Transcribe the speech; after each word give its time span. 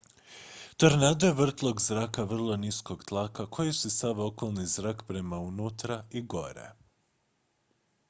tornado 0.83 1.27
je 1.29 1.35
vrtlog 1.39 1.81
zraka 1.87 2.23
vrlo 2.31 2.57
niskog 2.63 3.03
tlaka 3.11 3.45
koji 3.59 3.75
usisava 3.75 4.25
okolni 4.33 4.65
zrak 4.75 5.07
prema 5.13 5.39
unutra 5.53 6.03
i 6.09 6.21
gore 6.37 6.69